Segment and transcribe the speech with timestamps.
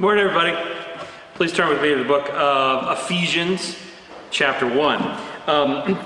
[0.00, 0.56] Morning, everybody.
[1.34, 3.76] Please turn with me to the book of Ephesians,
[4.30, 5.20] chapter 1.
[5.46, 5.98] Um,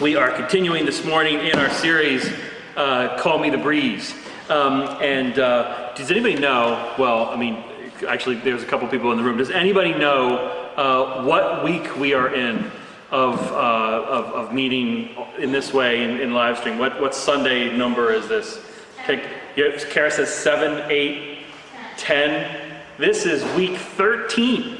[0.00, 2.32] we are continuing this morning in our series,
[2.76, 4.14] uh, Call Me the Breeze.
[4.48, 6.94] Um, and uh, does anybody know?
[7.00, 7.64] Well, I mean,
[8.06, 9.38] actually, there's a couple people in the room.
[9.38, 10.36] Does anybody know
[10.76, 12.70] uh, what week we are in
[13.10, 16.78] of, uh, of, of meeting in this way in, in live stream?
[16.78, 18.64] What, what Sunday number is this?
[19.04, 21.38] Kara says 7, 8,
[21.96, 22.65] 10.
[22.98, 24.78] This is week 13.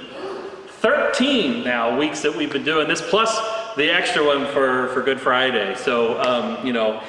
[0.68, 3.38] 13 now weeks that we've been doing this, plus
[3.76, 5.74] the extra one for, for Good Friday.
[5.74, 7.02] So, um, you know,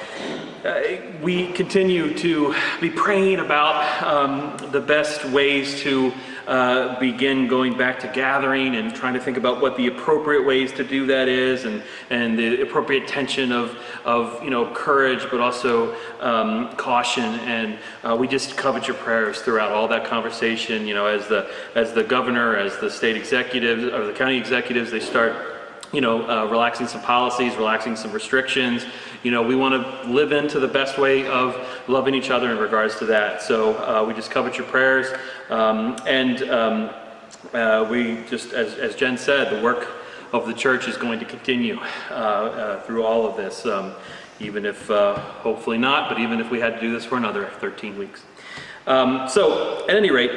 [0.66, 0.82] uh,
[1.22, 6.12] we continue to be praying about um, the best ways to
[6.48, 10.72] uh, begin going back to gathering and trying to think about what the appropriate ways
[10.72, 15.40] to do that is and, and the appropriate tension of, of you know, courage but
[15.40, 17.24] also um, caution.
[17.40, 21.50] And uh, we just covet your prayers throughout all that conversation, you know, as the,
[21.74, 25.57] as the governor, as the state executives, or the county executives, they start
[25.92, 28.84] you know, uh, relaxing some policies, relaxing some restrictions.
[29.22, 31.56] You know, we want to live into the best way of
[31.88, 33.42] loving each other in regards to that.
[33.42, 35.06] So uh, we just covet your prayers.
[35.48, 36.90] Um, and um,
[37.52, 39.88] uh, we just, as, as Jen said, the work
[40.32, 41.78] of the church is going to continue
[42.10, 43.94] uh, uh, through all of this, um,
[44.40, 47.46] even if, uh, hopefully not, but even if we had to do this for another
[47.60, 48.24] 13 weeks.
[48.86, 50.32] Um, so, at any rate,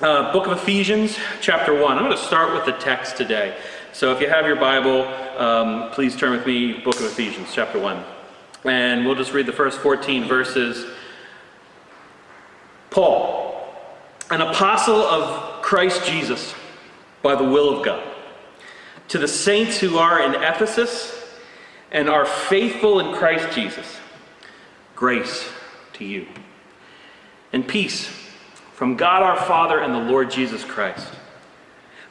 [0.00, 1.98] book of Ephesians, chapter 1.
[1.98, 3.56] I'm going to start with the text today.
[3.96, 5.04] So if you have your Bible,
[5.38, 8.04] um, please turn with me, book of Ephesians, chapter 1.
[8.64, 10.84] And we'll just read the first 14 verses.
[12.90, 13.74] Paul,
[14.30, 16.54] an apostle of Christ Jesus
[17.22, 18.06] by the will of God,
[19.08, 21.34] to the saints who are in Ephesus
[21.90, 23.96] and are faithful in Christ Jesus,
[24.94, 25.48] grace
[25.94, 26.26] to you.
[27.50, 28.10] And peace
[28.74, 31.08] from God our Father and the Lord Jesus Christ.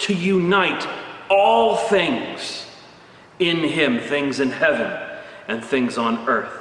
[0.00, 0.86] to unite
[1.28, 2.66] all things
[3.38, 4.90] in Him, things in heaven
[5.48, 6.52] and things on earth.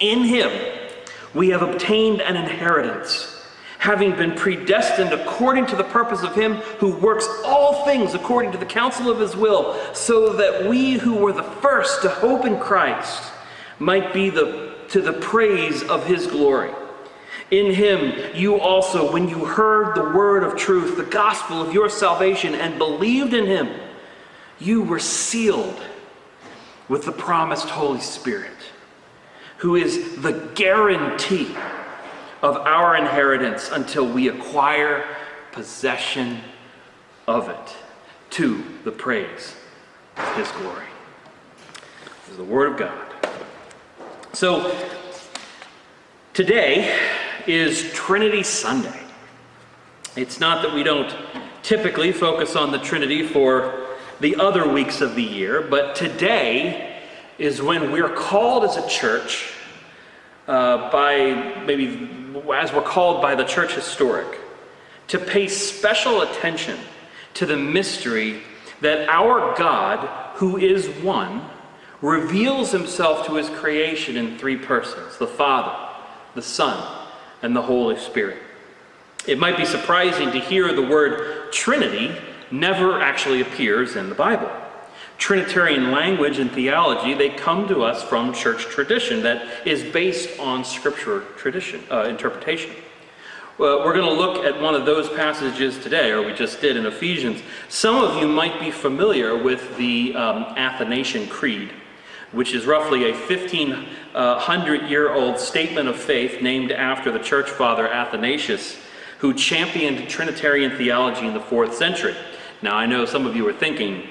[0.00, 0.50] In Him,
[1.34, 3.46] we have obtained an inheritance,
[3.78, 8.58] having been predestined according to the purpose of Him who works all things according to
[8.58, 12.58] the counsel of His will, so that we who were the first to hope in
[12.58, 13.32] Christ
[13.78, 16.72] might be the, to the praise of His glory.
[17.50, 21.88] In him, you also, when you heard the word of truth, the gospel of your
[21.88, 23.68] salvation, and believed in him,
[24.60, 25.80] you were sealed
[26.88, 28.52] with the promised Holy Spirit,
[29.58, 31.54] who is the guarantee
[32.42, 35.04] of our inheritance until we acquire
[35.50, 36.40] possession
[37.26, 37.76] of it
[38.30, 39.56] to the praise
[40.16, 40.86] of his glory.
[42.22, 43.06] This is the word of God.
[44.32, 44.72] So,
[46.32, 46.96] today,
[47.48, 49.00] is Trinity Sunday.
[50.16, 51.14] It's not that we don't
[51.62, 53.86] typically focus on the Trinity for
[54.20, 57.02] the other weeks of the year, but today
[57.38, 59.52] is when we're called as a church
[60.46, 62.08] uh, by maybe
[62.54, 64.38] as we're called by the church historic
[65.08, 66.78] to pay special attention
[67.34, 68.42] to the mystery
[68.80, 71.42] that our God, who is one,
[72.02, 75.88] reveals himself to his creation in three persons the Father,
[76.34, 76.99] the Son,
[77.42, 78.38] and the Holy Spirit.
[79.26, 82.16] It might be surprising to hear the word Trinity
[82.50, 84.50] never actually appears in the Bible.
[85.18, 90.64] Trinitarian language and theology, they come to us from church tradition that is based on
[90.64, 92.72] scripture tradition, uh, interpretation.
[93.58, 96.78] Well, we're going to look at one of those passages today, or we just did
[96.78, 97.42] in Ephesians.
[97.68, 101.70] Some of you might be familiar with the um, Athanasian Creed
[102.32, 107.88] which is roughly a 1500 year old statement of faith named after the church father
[107.88, 108.76] Athanasius,
[109.18, 112.14] who championed Trinitarian theology in the fourth century.
[112.62, 114.06] Now, I know some of you are thinking,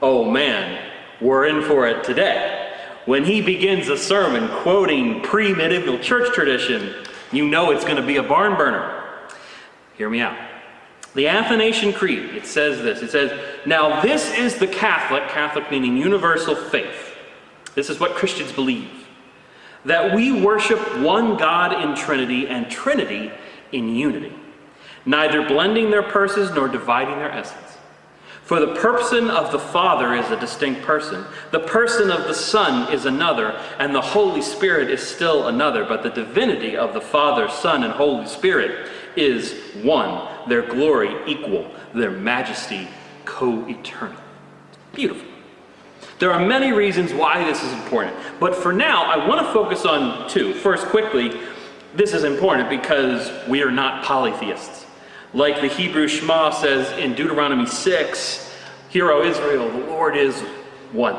[0.00, 0.90] oh man,
[1.20, 2.72] we're in for it today.
[3.04, 6.94] When he begins a sermon quoting pre medieval church tradition,
[7.32, 9.04] you know it's going to be a barn burner.
[9.96, 10.36] Hear me out.
[11.14, 15.96] The Athanasian Creed, it says this it says, Now this is the Catholic, Catholic meaning
[15.96, 17.11] universal faith.
[17.74, 18.90] This is what Christians believe
[19.84, 23.32] that we worship one God in Trinity and Trinity
[23.72, 24.32] in unity,
[25.04, 27.58] neither blending their persons nor dividing their essence.
[28.44, 32.92] For the person of the Father is a distinct person, the person of the Son
[32.92, 37.48] is another, and the Holy Spirit is still another, but the divinity of the Father,
[37.48, 42.88] Son, and Holy Spirit is one, their glory equal, their majesty
[43.24, 44.20] co eternal.
[44.92, 45.31] Beautiful.
[46.18, 49.84] There are many reasons why this is important, but for now, I want to focus
[49.84, 50.54] on two.
[50.54, 51.40] First, quickly,
[51.94, 54.86] this is important because we are not polytheists.
[55.34, 58.54] Like the Hebrew Shema says in Deuteronomy 6,
[58.90, 60.38] Hear, O Israel, the Lord is
[60.92, 61.16] one.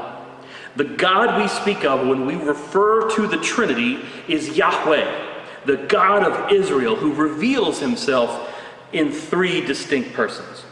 [0.76, 6.24] The God we speak of when we refer to the Trinity is Yahweh, the God
[6.24, 8.52] of Israel, who reveals himself
[8.92, 10.64] in three distinct persons.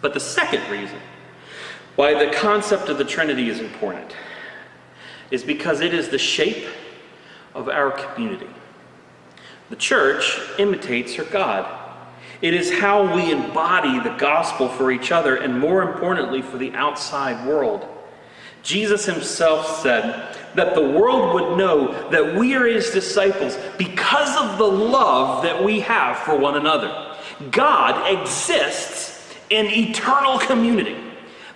[0.00, 0.98] But the second reason
[1.98, 4.14] why the concept of the Trinity is important
[5.32, 6.68] is because it is the shape
[7.56, 8.46] of our community.
[9.68, 11.66] The church imitates her God.
[12.40, 16.72] It is how we embody the gospel for each other and, more importantly, for the
[16.74, 17.84] outside world.
[18.62, 24.56] Jesus himself said that the world would know that we are his disciples because of
[24.56, 27.16] the love that we have for one another.
[27.50, 31.07] God exists in eternal community.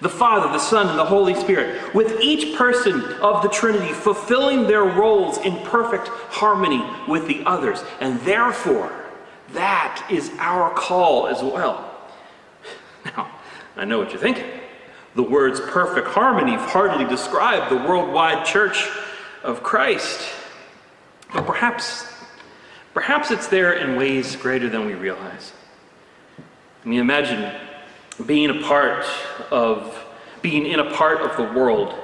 [0.03, 4.67] The Father, the Son, and the Holy Spirit, with each person of the Trinity fulfilling
[4.67, 7.85] their roles in perfect harmony with the others.
[8.01, 8.93] And therefore,
[9.53, 11.89] that is our call as well.
[13.17, 13.31] Now,
[13.77, 14.45] I know what you're thinking.
[15.15, 18.89] The words perfect harmony hardly describe the worldwide church
[19.43, 20.29] of Christ.
[21.33, 22.07] But perhaps,
[22.95, 25.53] perhaps it's there in ways greater than we realize.
[26.85, 27.53] I mean, imagine
[28.27, 29.05] being a part
[29.51, 29.99] of,
[30.41, 31.95] being in a part of the world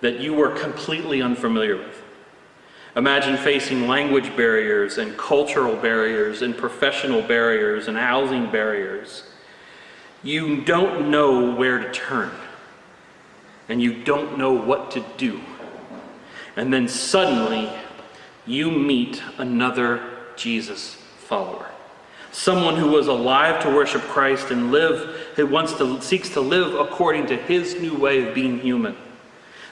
[0.00, 2.02] that you were completely unfamiliar with.
[2.96, 9.24] Imagine facing language barriers and cultural barriers and professional barriers and housing barriers.
[10.22, 12.30] You don't know where to turn,
[13.68, 15.40] and you don't know what to do.
[16.56, 17.70] And then suddenly,
[18.46, 20.00] you meet another
[20.36, 21.70] Jesus follower.
[22.36, 26.74] Someone who was alive to worship Christ and live, who wants to, seeks to live
[26.74, 28.94] according to his new way of being human.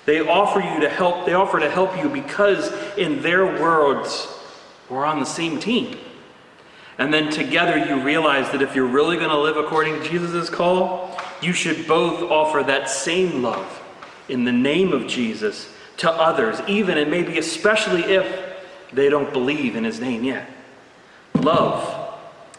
[0.06, 4.26] They offer you to help, they offer to help you because, in their words,
[4.88, 5.98] we're on the same team.
[6.96, 10.48] And then together you realize that if you're really going to live according to Jesus'
[10.48, 13.82] call, you should both offer that same love
[14.30, 18.56] in the name of Jesus to others, even and maybe especially if
[18.90, 20.48] they don't believe in his name yet.
[21.34, 21.93] Love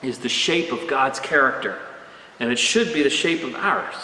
[0.08, 1.80] is the shape of God's character,
[2.40, 3.96] and it should be the shape of ours.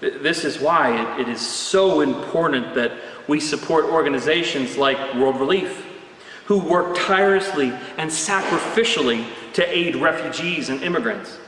[0.00, 2.92] This is why it is so important that
[3.28, 5.84] we support organizations like World Relief,
[6.44, 11.38] who work tirelessly and sacrificially to aid refugees and immigrants.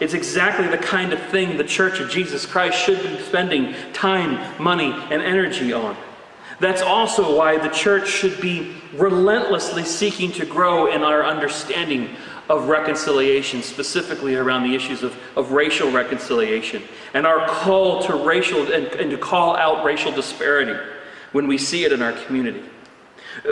[0.00, 4.62] It's exactly the kind of thing the Church of Jesus Christ should be spending time,
[4.62, 5.96] money, and energy on.
[6.60, 12.16] That's also why the church should be relentlessly seeking to grow in our understanding
[12.48, 16.82] of reconciliation, specifically around the issues of, of racial reconciliation,
[17.14, 20.78] and our call to racial and, and to call out racial disparity
[21.32, 22.62] when we see it in our community.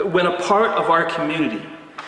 [0.05, 1.61] When a part of our community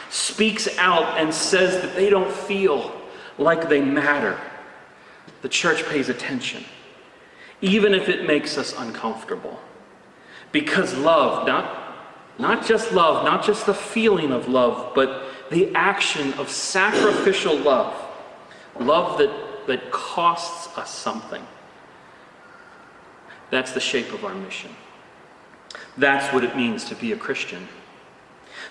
[0.10, 2.92] speaks out and says that they don't feel
[3.38, 4.40] like they matter,
[5.42, 6.64] the church pays attention,
[7.62, 9.60] even if it makes us uncomfortable.
[10.52, 11.98] Because love, not,
[12.40, 17.94] not just love, not just the feeling of love, but the action of sacrificial love,
[18.80, 21.46] love that, that costs us something.
[23.52, 24.72] That's the shape of our mission.
[25.98, 27.68] That's what it means to be a Christian.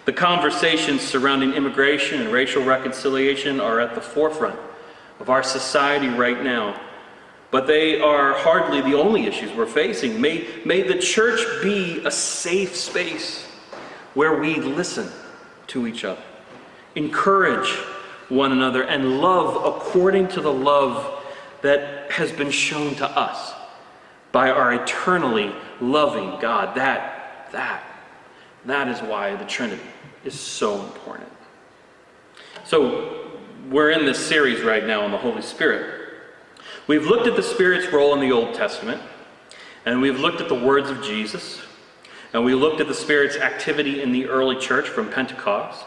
[0.04, 4.58] The conversations surrounding immigration and racial reconciliation are at the forefront
[5.20, 6.78] of our society right now.
[7.50, 10.20] But they are hardly the only issues we're facing.
[10.20, 13.44] May, may the church be a safe space
[14.14, 15.08] where we listen
[15.68, 16.22] to each other
[16.94, 17.68] encourage
[18.28, 21.22] one another, and love according to the love
[21.62, 23.52] that has been shown to us
[24.32, 26.74] by our eternally loving God.
[26.76, 27.84] That, that,
[28.64, 29.82] that is why the Trinity
[30.24, 31.30] is so important.
[32.64, 33.20] So,
[33.70, 36.04] we're in this series right now on the Holy Spirit.
[36.86, 39.00] We've looked at the Spirit's role in the Old Testament,
[39.86, 41.62] and we've looked at the words of Jesus,
[42.34, 45.86] and we looked at the Spirit's activity in the early church from Pentecost.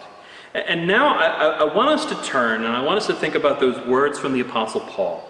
[0.54, 3.60] And now I, I, want us to turn and I want us to think about
[3.60, 5.24] those words from the Apostle Paul.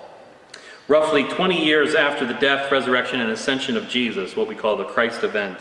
[0.87, 4.85] Roughly 20 years after the death, resurrection, and ascension of Jesus, what we call the
[4.85, 5.57] Christ event,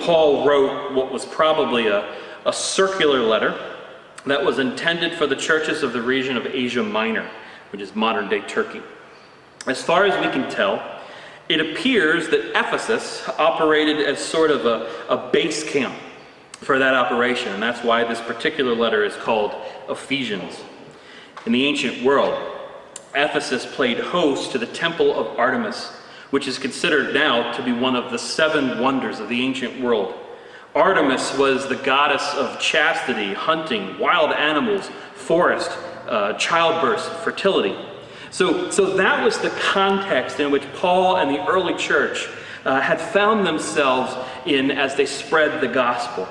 [0.00, 3.58] Paul wrote what was probably a, a circular letter
[4.26, 7.28] that was intended for the churches of the region of Asia Minor,
[7.72, 8.82] which is modern day Turkey.
[9.66, 10.82] As far as we can tell,
[11.48, 15.94] it appears that Ephesus operated as sort of a, a base camp
[16.66, 19.54] for that operation, and that's why this particular letter is called
[19.88, 20.60] Ephesians.
[21.46, 22.36] In the ancient world,
[23.14, 25.92] Ephesus played host to the temple of Artemis,
[26.30, 30.12] which is considered now to be one of the seven wonders of the ancient world.
[30.74, 35.70] Artemis was the goddess of chastity, hunting, wild animals, forest,
[36.08, 37.76] uh, childbirth, fertility.
[38.32, 42.28] So, so that was the context in which Paul and the early church
[42.64, 46.26] uh, had found themselves in as they spread the gospel.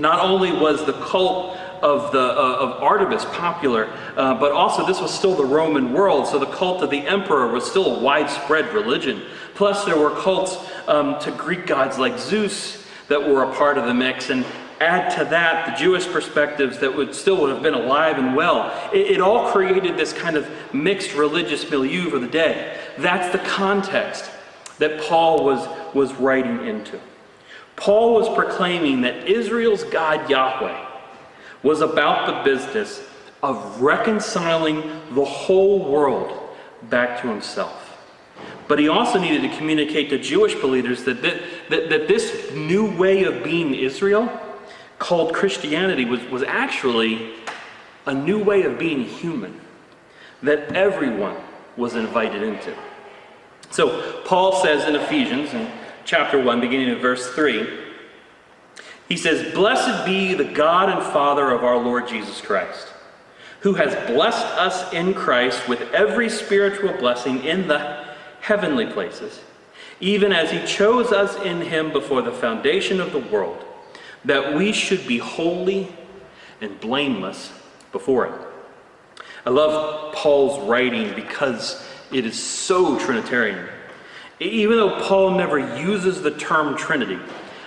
[0.00, 5.00] Not only was the cult of, the, uh, of Artemis popular, uh, but also this
[5.00, 8.72] was still the Roman world, so the cult of the emperor was still a widespread
[8.72, 9.22] religion.
[9.54, 10.56] Plus, there were cults
[10.88, 14.44] um, to Greek gods like Zeus that were a part of the mix, and
[14.80, 18.72] add to that the Jewish perspectives that would still would have been alive and well.
[18.94, 22.78] It, it all created this kind of mixed religious milieu for the day.
[22.98, 24.30] That's the context
[24.78, 26.98] that Paul was, was writing into.
[27.80, 30.86] Paul was proclaiming that Israel's God Yahweh
[31.62, 33.02] was about the business
[33.42, 34.82] of reconciling
[35.14, 36.50] the whole world
[36.90, 37.98] back to himself.
[38.68, 42.96] But he also needed to communicate to Jewish believers that, that, that, that this new
[42.96, 44.30] way of being Israel,
[44.98, 47.32] called Christianity, was, was actually
[48.06, 49.58] a new way of being human
[50.42, 51.36] that everyone
[51.76, 52.74] was invited into.
[53.70, 55.66] So, Paul says in Ephesians, in
[56.10, 57.68] chapter 1, beginning in verse 3,
[59.08, 62.88] he says, Blessed be the God and Father of our Lord Jesus Christ,
[63.60, 68.06] who has blessed us in Christ with every spiritual blessing in the
[68.40, 69.38] heavenly places,
[70.00, 73.64] even as he chose us in him before the foundation of the world,
[74.24, 75.94] that we should be holy
[76.60, 77.52] and blameless
[77.92, 78.34] before him.
[79.46, 83.68] I love Paul's writing because it is so Trinitarian.
[84.40, 87.18] Even though Paul never uses the term Trinity,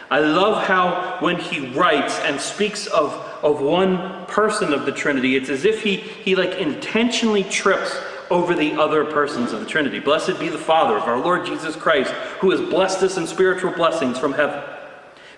[0.09, 3.13] I love how when he writes and speaks of,
[3.43, 7.95] of one person of the Trinity, it's as if he, he like intentionally trips
[8.31, 9.99] over the other persons of the Trinity.
[9.99, 12.11] Blessed be the Father of our Lord Jesus Christ,
[12.41, 14.63] who has blessed us in spiritual blessings from heaven.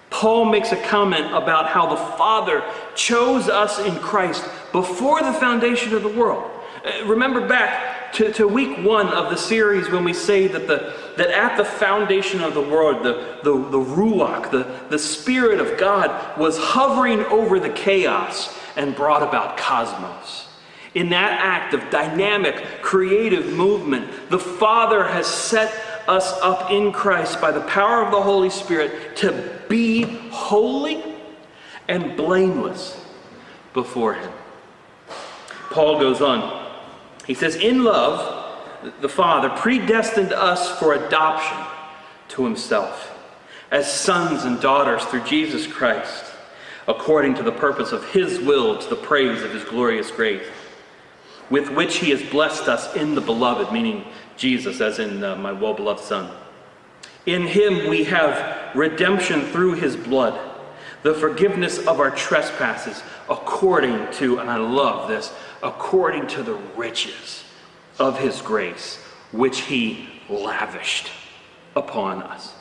[0.10, 2.63] Paul makes a comment about how the Father
[2.96, 6.50] chose us in Christ before the foundation of the world.
[6.86, 10.93] Uh, remember back to, to week one of the series when we say that, the,
[11.17, 15.77] that at the foundation of the world, the, the, the Ruach, the, the Spirit of
[15.77, 20.48] God, was hovering over the chaos and brought about cosmos.
[20.93, 25.74] In that act of dynamic, creative movement, the Father has set
[26.07, 31.03] us up in Christ by the power of the Holy Spirit to be holy
[31.89, 32.98] and blameless
[33.74, 34.31] before Him.
[35.69, 36.64] Paul goes on.
[37.25, 38.44] He says, In love,
[39.01, 41.58] the Father predestined us for adoption
[42.29, 43.12] to Himself
[43.72, 46.25] as sons and daughters through Jesus Christ,
[46.88, 50.46] according to the purpose of His will, to the praise of His glorious grace,
[51.50, 54.05] with which He has blessed us in the beloved, meaning
[54.38, 56.32] Jesus, as in uh, my well beloved Son.
[57.25, 60.39] In Him we have redemption through His blood,
[61.05, 65.31] the forgiveness of our trespasses, according to, and I love this,
[65.62, 67.43] according to the riches
[68.00, 68.95] of his grace,
[69.31, 71.12] which he lavished
[71.75, 72.55] upon us.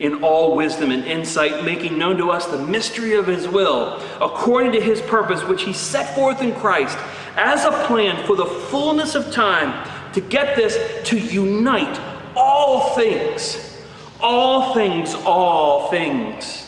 [0.00, 4.72] In all wisdom and insight, making known to us the mystery of his will, according
[4.72, 6.98] to his purpose, which he set forth in Christ
[7.36, 10.76] as a plan for the fullness of time to get this,
[11.08, 12.00] to unite
[12.34, 13.78] all things,
[14.20, 16.65] all things, all things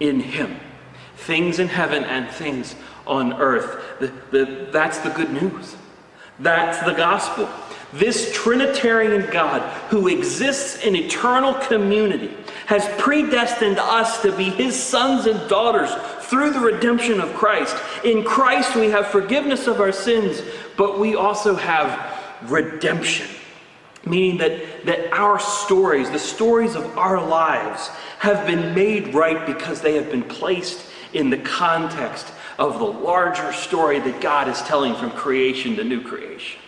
[0.00, 0.58] in him.
[1.16, 2.74] Things in heaven and things
[3.06, 3.82] on earth.
[4.00, 5.76] The, the, that's the good news.
[6.38, 7.48] That's the gospel.
[7.92, 12.36] This Trinitarian God who exists in eternal community
[12.66, 15.90] has predestined us to be his sons and daughters
[16.26, 17.76] through the redemption of Christ.
[18.04, 20.42] In Christ, we have forgiveness of our sins,
[20.76, 23.28] but we also have redemption.
[24.06, 27.88] Meaning that, that our stories, the stories of our lives,
[28.20, 33.52] have been made right because they have been placed in the context of the larger
[33.52, 36.60] story that God is telling from creation to new creation.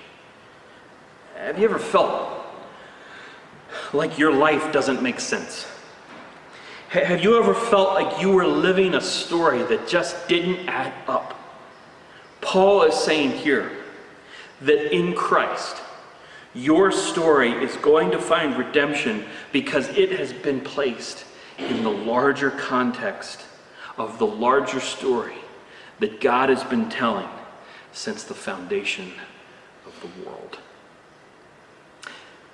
[1.36, 2.44] Have you ever felt
[3.92, 5.66] like your life doesn't make sense?
[6.88, 11.38] Have you ever felt like you were living a story that just didn't add up?
[12.40, 13.70] Paul is saying here
[14.62, 15.76] that in Christ,
[16.54, 21.24] your story is going to find redemption because it has been placed
[21.58, 23.44] in the larger context
[23.96, 25.36] of the larger story
[25.98, 27.28] that God has been telling
[27.92, 29.12] since the foundation
[29.86, 30.58] of the world.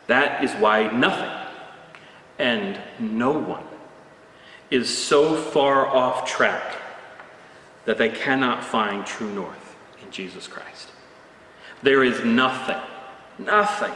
[0.07, 1.31] That is why nothing
[2.39, 3.65] and no one
[4.71, 6.77] is so far off track
[7.85, 10.89] that they cannot find true north in Jesus Christ.
[11.83, 12.81] There is nothing,
[13.39, 13.93] nothing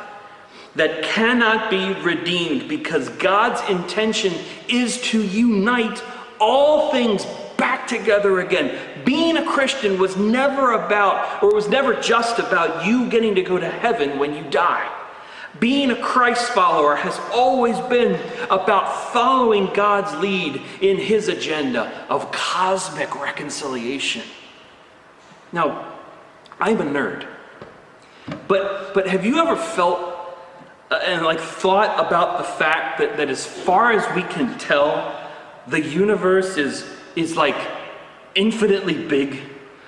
[0.75, 4.33] that cannot be redeemed because God's intention
[4.68, 6.02] is to unite
[6.40, 7.26] all things
[7.57, 8.78] back together again.
[9.04, 13.59] Being a Christian was never about, or was never just about you getting to go
[13.59, 14.88] to heaven when you die.
[15.59, 22.30] Being a Christ follower has always been about following God's lead in his agenda of
[22.30, 24.23] cosmic reconciliation.
[25.52, 25.97] Now,
[26.61, 27.26] I'm a nerd.
[28.47, 30.16] But but have you ever felt
[30.90, 35.14] uh, and like thought about the fact that, that as far as we can tell,
[35.66, 37.56] the universe is is like
[38.35, 39.40] infinitely big.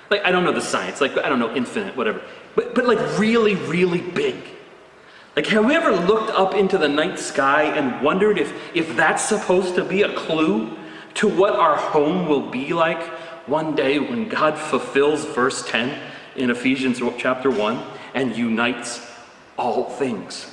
[0.09, 2.21] Like I don't know the science, like I don't know infinite, whatever.
[2.55, 4.35] But but like really, really big.
[5.35, 9.23] Like have we ever looked up into the night sky and wondered if if that's
[9.23, 10.77] supposed to be a clue
[11.15, 13.01] to what our home will be like
[13.47, 15.97] one day when God fulfills verse 10
[16.35, 17.83] in Ephesians chapter 1
[18.13, 19.05] and unites
[19.57, 20.51] all things?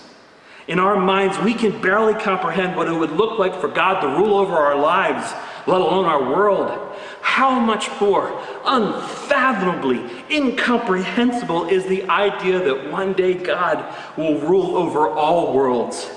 [0.69, 4.09] In our minds, we can barely comprehend what it would look like for God to
[4.09, 5.33] rule over our lives,
[5.67, 6.95] let alone our world.
[7.23, 15.09] How much more unfathomably incomprehensible is the idea that one day God will rule over
[15.09, 16.11] all worlds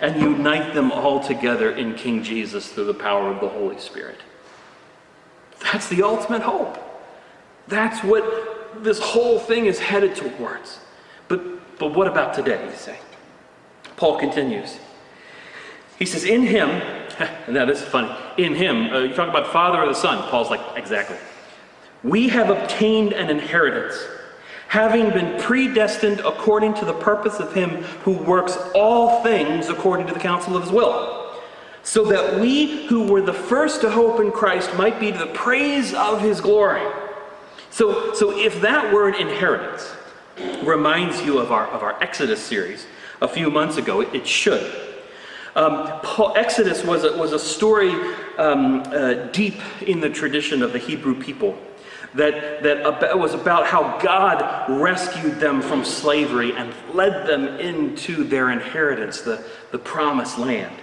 [0.00, 4.20] and unite them all together in King Jesus through the power of the Holy Spirit.
[5.60, 6.78] That's the ultimate hope.
[7.68, 10.80] That's what this whole thing is headed towards.
[11.84, 12.96] But, what about today, you say?
[13.96, 14.78] Paul continues.
[15.98, 16.70] He says, In him,
[17.46, 20.26] now this is funny, in him, uh, you talk about Father or the Son.
[20.30, 21.18] Paul's like, exactly.
[22.02, 24.02] We have obtained an inheritance,
[24.68, 30.14] having been predestined according to the purpose of him who works all things according to
[30.14, 31.34] the counsel of his will,
[31.82, 35.26] so that we who were the first to hope in Christ might be to the
[35.26, 36.90] praise of his glory.
[37.68, 39.94] So, so if that word inheritance
[40.62, 42.86] reminds you of our, of our Exodus series,
[43.20, 44.00] a few months ago.
[44.00, 44.74] It, it should.
[45.56, 47.92] Um, Paul, Exodus was a, was a story
[48.38, 51.56] um, uh, deep in the tradition of the Hebrew people
[52.14, 58.50] that, that was about how God rescued them from slavery and led them into their
[58.50, 60.74] inheritance, the, the promised land.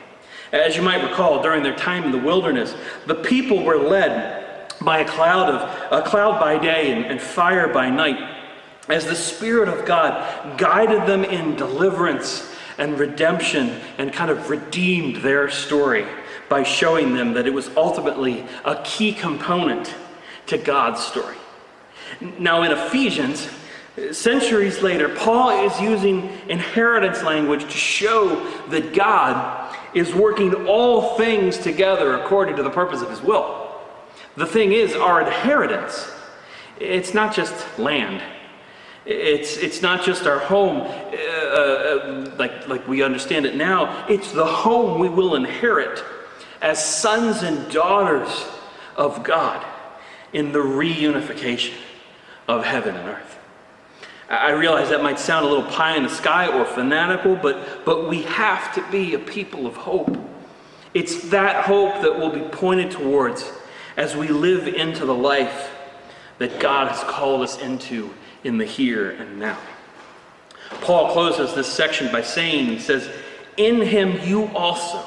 [0.52, 2.76] As you might recall, during their time in the wilderness,
[3.08, 7.72] the people were led by a cloud of a cloud by day and, and fire
[7.72, 8.41] by night
[8.90, 15.18] as the Spirit of God guided them in deliverance and redemption and kind of redeemed
[15.18, 16.06] their story
[16.50, 19.94] by showing them that it was ultimately a key component
[20.48, 21.38] to God's story.
[22.40, 23.50] Now, in Ephesians,
[24.12, 28.36] centuries later, Paul is using inheritance language to show
[28.70, 33.80] that God is working all things together according to the purpose of his will.
[34.36, 36.12] The thing is, our inheritance,
[36.80, 38.22] it's not just land
[39.12, 44.32] it's, it's not just our home uh, uh, like, like we understand it now, it's
[44.32, 46.04] the home we will inherit
[46.62, 48.46] as sons and daughters
[48.96, 49.66] of God
[50.34, 51.74] in the reunification
[52.48, 53.38] of heaven and earth.
[54.30, 58.08] I realize that might sound a little pie in the sky or fanatical, but, but
[58.08, 60.18] we have to be a people of hope.
[60.94, 63.52] It's that hope that will be pointed towards
[63.98, 65.70] as we live into the life
[66.38, 69.58] that God has called us into in the here and now.
[70.82, 73.10] Paul closes this section by saying, he says,
[73.58, 75.00] In him you also,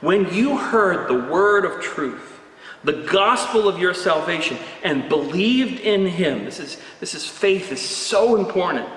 [0.00, 2.40] when you heard the word of truth,
[2.84, 7.80] the gospel of your salvation, and believed in him, this is, this is faith is
[7.80, 8.88] so important.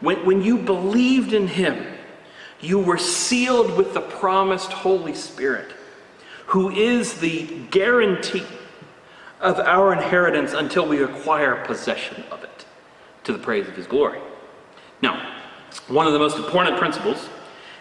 [0.00, 1.86] When, when you believed in him,
[2.60, 5.72] you were sealed with the promised Holy Spirit,
[6.46, 8.44] who is the guarantee
[9.40, 12.47] of our inheritance until we acquire possession of it
[13.28, 14.18] to the praise of his glory.
[15.02, 15.36] Now,
[15.86, 17.28] one of the most important principles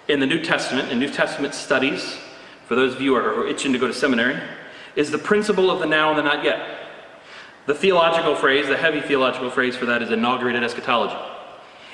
[0.10, 2.18] in the New Testament, in New Testament studies,
[2.68, 4.38] for those of you who are itching to go to seminary,
[4.98, 6.60] is the principle of the now and the not yet.
[7.66, 11.16] The theological phrase, the heavy theological phrase for that is inaugurated eschatology.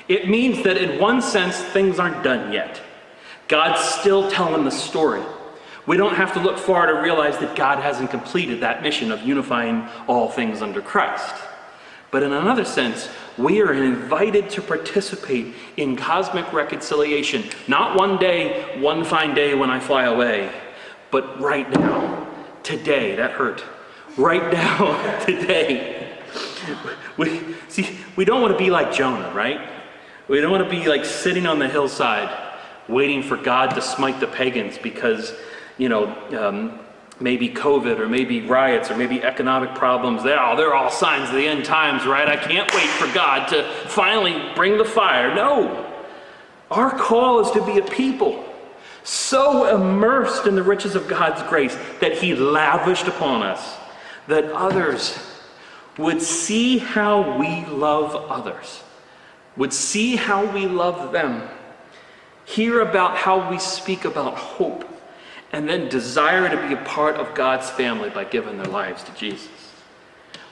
[0.08, 2.80] It means that in one sense, things aren't done yet.
[3.46, 5.22] God's still telling the story.
[5.86, 9.22] We don't have to look far to realize that God hasn't completed that mission of
[9.22, 11.36] unifying all things under Christ.
[12.14, 18.78] But in another sense, we are invited to participate in cosmic reconciliation, not one day,
[18.80, 20.48] one fine day when I fly away,
[21.10, 22.24] but right now,
[22.62, 23.16] today.
[23.16, 23.64] That hurt.
[24.16, 26.16] Right now, today.
[27.16, 29.68] We, see, we don't want to be like Jonah, right?
[30.28, 32.30] We don't want to be like sitting on the hillside
[32.88, 35.34] waiting for God to smite the pagans because,
[35.78, 36.78] you know, um,
[37.20, 40.22] maybe COVID or maybe riots or maybe economic problems.
[40.22, 42.28] They're all, they're all signs of the end times, right?
[42.28, 45.34] I can't wait for God to finally bring the fire.
[45.34, 45.92] No.
[46.70, 48.44] Our call is to be a people
[49.04, 53.76] so immersed in the riches of God's grace that He lavished upon us
[54.26, 55.18] that others
[55.98, 58.82] would see how we love others,
[59.56, 61.48] would see how we love them
[62.44, 64.88] hear about how we speak about hope,
[65.54, 69.14] and then desire to be a part of God's family by giving their lives to
[69.14, 69.48] Jesus.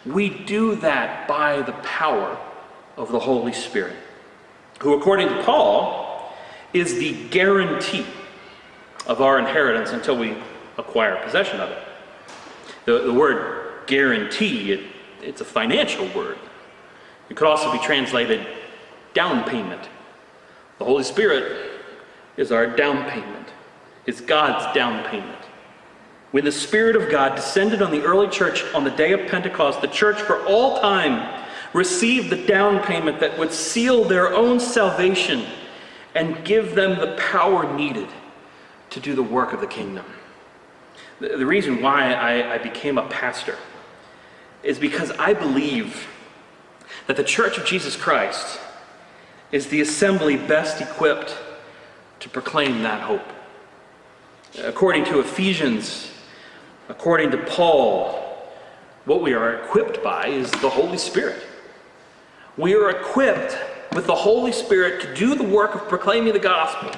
[0.06, 2.38] We do that by the power
[2.96, 3.96] of the Holy Spirit,
[4.78, 6.32] who, according to Paul,
[6.72, 8.06] is the guarantee
[9.08, 10.36] of our inheritance until we
[10.78, 11.78] acquire possession of it.
[12.84, 14.84] The, the word guarantee, it,
[15.20, 16.38] it's a financial word.
[17.28, 18.46] It could also be translated
[19.14, 19.88] down payment.
[20.78, 21.72] The Holy Spirit
[22.36, 23.48] is our down payment.
[24.06, 25.38] It's God's down payment.
[26.32, 29.80] When the Spirit of God descended on the early church on the day of Pentecost,
[29.80, 35.44] the church for all time received the down payment that would seal their own salvation
[36.14, 38.08] and give them the power needed
[38.90, 40.04] to do the work of the kingdom.
[41.20, 43.56] The, reason why I became a pastor
[44.62, 46.06] is because I believe
[47.06, 48.60] that the Church of Jesus Christ
[49.50, 51.36] is the assembly best equipped
[52.20, 53.22] to proclaim that hope.
[54.58, 56.10] According to Ephesians,
[56.90, 58.18] according to Paul,
[59.06, 61.42] what we are equipped by is the Holy Spirit.
[62.58, 63.56] We are equipped
[63.94, 66.90] with the Holy Spirit to do the work of proclaiming the gospel,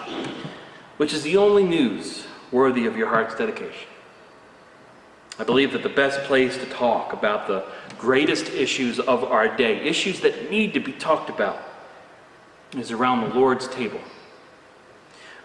[0.96, 3.88] which is the only news worthy of your heart's dedication.
[5.38, 7.64] I believe that the best place to talk about the
[7.98, 11.62] greatest issues of our day, issues that need to be talked about,
[12.76, 14.00] is around the Lord's table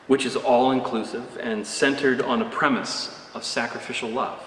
[0.10, 4.43] which is all inclusive and centered on a premise of sacrificial love.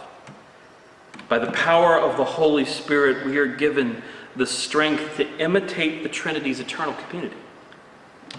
[1.29, 4.03] By the power of the Holy Spirit, we are given
[4.35, 7.37] the strength to imitate the Trinity's eternal community.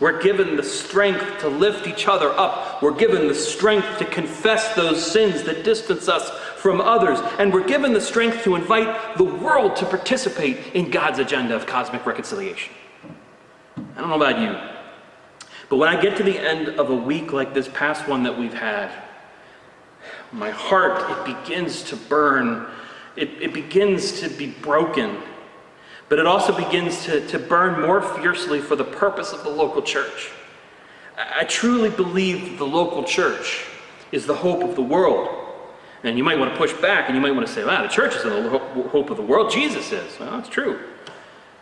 [0.01, 2.81] We're given the strength to lift each other up.
[2.81, 7.19] We're given the strength to confess those sins that distance us from others.
[7.39, 11.65] And we're given the strength to invite the world to participate in God's agenda of
[11.65, 12.73] cosmic reconciliation.
[13.77, 14.59] I don't know about you,
[15.73, 18.37] but when I get to the end of a week like this past one that
[18.37, 18.91] we've had,
[20.31, 22.67] my heart, it begins to burn.
[23.15, 25.17] It, it begins to be broken.
[26.09, 29.81] But it also begins to, to burn more fiercely for the purpose of the local
[29.81, 30.29] church.
[31.17, 33.65] I truly believe the local church
[34.11, 35.27] is the hope of the world.
[36.03, 37.89] And you might want to push back and you might want to say, wow, the
[37.89, 38.59] church is the
[38.91, 39.49] hope of the world.
[39.49, 40.19] Jesus is.
[40.19, 40.81] Well, that's true.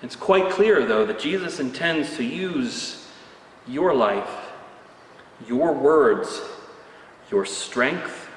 [0.02, 3.01] It's quite clear, though, that Jesus intends to use
[3.68, 4.52] your life,
[5.48, 6.42] your words,
[7.30, 8.30] your strength,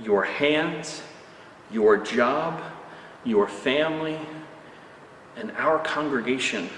[0.00, 1.02] your hands,
[1.70, 2.60] your job,
[3.24, 4.18] your family,
[5.36, 6.68] and our congregation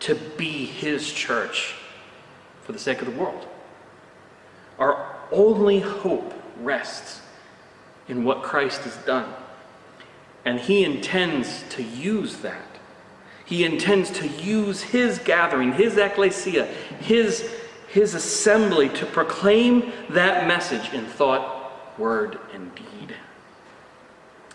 [0.00, 1.74] to be His church
[2.62, 3.46] for the sake of the world.
[4.78, 7.22] Our only hope rests
[8.08, 9.32] in what Christ has done.
[10.44, 12.75] And He intends to use that
[13.46, 16.66] he intends to use his gathering, his ecclesia,
[17.00, 17.48] his,
[17.88, 23.14] his assembly to proclaim that message in thought, word, and deed.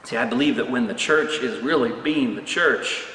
[0.04, 3.06] See, I believe that when the church is really being the church,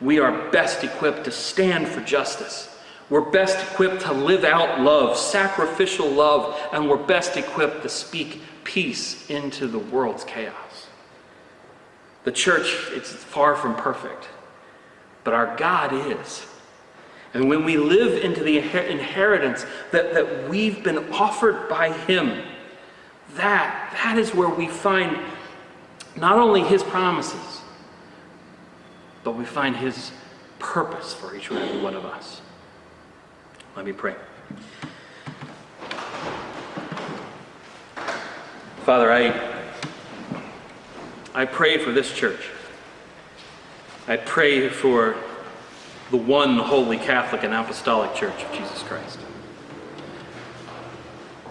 [0.00, 2.78] we are best equipped to stand for justice.
[3.10, 8.42] We're best equipped to live out love, sacrificial love, and we're best equipped to speak
[8.62, 10.86] peace into the world's chaos.
[12.22, 14.28] The church, it's far from perfect
[15.26, 16.46] but our God is.
[17.34, 22.42] And when we live into the inheritance that, that we've been offered by Him,
[23.34, 25.18] that, that is where we find
[26.16, 27.60] not only His promises,
[29.24, 30.12] but we find His
[30.60, 32.40] purpose for each and every one of us.
[33.74, 34.14] Let me pray.
[38.84, 39.64] Father, I,
[41.34, 42.48] I pray for this church.
[44.08, 45.16] I pray for
[46.12, 49.18] the one holy Catholic and Apostolic Church of Jesus Christ.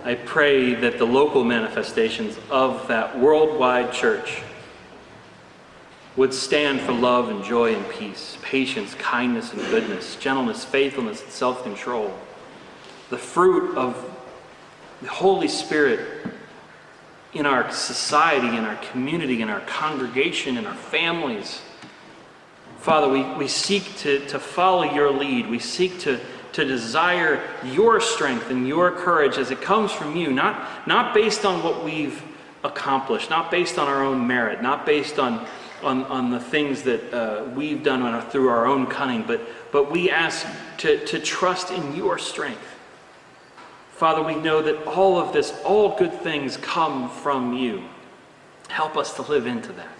[0.05, 4.41] I pray that the local manifestations of that worldwide church
[6.15, 11.31] would stand for love and joy and peace, patience, kindness and goodness, gentleness, faithfulness, and
[11.31, 12.17] self control.
[13.09, 14.17] The fruit of
[15.01, 16.25] the Holy Spirit
[17.33, 21.61] in our society, in our community, in our congregation, in our families.
[22.85, 25.49] Father, we, we seek to, to follow your lead.
[25.49, 26.19] We seek to,
[26.51, 31.45] to desire your strength and your courage as it comes from you, not, not based
[31.45, 32.21] on what we've
[32.63, 35.47] accomplished, not based on our own merit, not based on,
[35.81, 39.41] on, on the things that uh, we've done on our, through our own cunning, but,
[39.71, 40.45] but we ask
[40.77, 42.61] to, to trust in your strength.
[43.93, 47.83] Father, we know that all of this, all good things come from you.
[48.69, 49.94] Help us to live into that.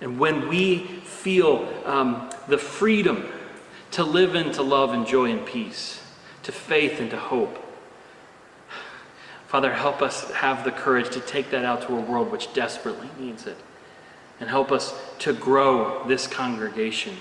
[0.00, 3.28] And when we feel um, the freedom
[3.92, 6.00] to live into love and joy and peace,
[6.44, 7.64] to faith and to hope,
[9.48, 13.08] Father, help us have the courage to take that out to a world which desperately
[13.18, 13.56] needs it.
[14.40, 17.16] And help us to grow this congregation.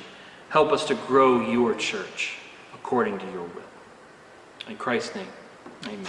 [0.50, 2.38] Help us to grow your church
[2.74, 3.64] according to your will.
[4.68, 5.28] In Christ's name,
[5.86, 6.06] amen.